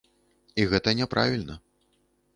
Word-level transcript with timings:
І 0.63 0.65
гэта 0.71 0.89
не 1.01 1.05
правільна. 1.13 1.61